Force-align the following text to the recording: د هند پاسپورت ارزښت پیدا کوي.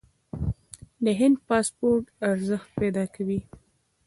د 1.03 1.05
هند 1.19 1.37
پاسپورت 1.47 2.05
ارزښت 2.29 2.69
پیدا 2.79 3.03
کوي. 3.15 3.39